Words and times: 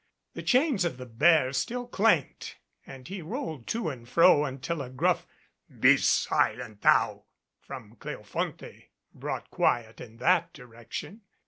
The 0.33 0.41
chains 0.41 0.83
of 0.83 0.97
the 0.97 1.05
bear 1.05 1.53
still 1.53 1.85
clanked 1.85 2.57
as 2.87 3.03
he 3.07 3.21
rolled 3.21 3.67
to 3.67 3.89
and 3.91 4.09
fro 4.09 4.45
until 4.45 4.81
a 4.81 4.89
gruff 4.89 5.27
"Be 5.79 5.95
silent, 5.97 6.81
thou!" 6.81 7.25
from 7.59 7.97
Cleofonte 7.97 8.87
brought 9.13 9.51
quiet 9.51 10.01
in 10.01 10.17
that 10.17 10.53
direction. 10.53 11.21